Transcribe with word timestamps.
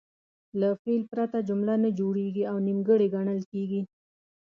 له 0.59 0.69
فعل 0.81 1.01
پرته 1.11 1.37
جمله 1.49 1.73
نه 1.83 1.89
جوړیږي 1.99 2.43
او 2.51 2.57
نیمګړې 2.67 3.07
ګڼل 3.15 3.39
کیږي. 3.51 3.81